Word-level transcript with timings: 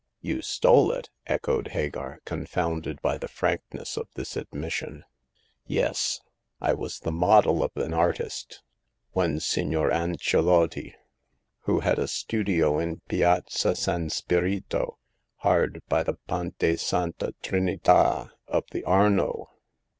"You 0.19 0.41
stole 0.41 0.91
it!" 0.93 1.11
echoed 1.27 1.67
Hagar, 1.77 2.21
confounded 2.25 2.99
by 3.03 3.19
the 3.19 3.27
frankness 3.27 3.97
of 3.97 4.07
this 4.15 4.35
admission." 4.35 5.03
Yes. 5.67 6.21
I 6.59 6.73
was 6.73 7.01
the 7.01 7.11
model 7.11 7.61
of 7.61 7.69
an 7.77 7.93
artist— 7.93 8.63
one 9.11 9.39
Signor 9.39 9.91
Ancillotti, 9.91 10.95
who 11.65 11.81
had 11.81 11.99
a 11.99 12.07
studio 12.07 12.79
in 12.79 13.01
Piazza 13.07 13.75
San 13.75 14.09
Spirito, 14.09 14.97
hard 15.35 15.83
by 15.87 16.01
the 16.01 16.15
Ponte 16.27 16.79
Santa 16.79 17.35
Trinita 17.43 18.31
of 18.47 18.63
the 18.71 18.83
Arno. 18.83 19.51